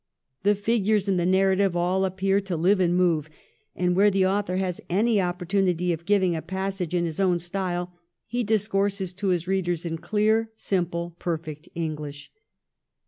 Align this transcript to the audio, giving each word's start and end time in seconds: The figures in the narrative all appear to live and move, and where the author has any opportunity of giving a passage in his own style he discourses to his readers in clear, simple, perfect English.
The 0.41 0.55
figures 0.55 1.07
in 1.07 1.17
the 1.17 1.27
narrative 1.27 1.75
all 1.75 2.05
appear 2.05 2.41
to 2.41 2.57
live 2.57 2.79
and 2.79 2.97
move, 2.97 3.29
and 3.75 3.95
where 3.95 4.09
the 4.09 4.25
author 4.25 4.57
has 4.57 4.81
any 4.89 5.21
opportunity 5.21 5.93
of 5.93 6.07
giving 6.07 6.35
a 6.35 6.41
passage 6.41 6.95
in 6.95 7.05
his 7.05 7.19
own 7.19 7.37
style 7.37 7.93
he 8.25 8.43
discourses 8.43 9.13
to 9.13 9.27
his 9.27 9.47
readers 9.47 9.85
in 9.85 9.99
clear, 9.99 10.49
simple, 10.55 11.15
perfect 11.19 11.69
English. 11.75 12.31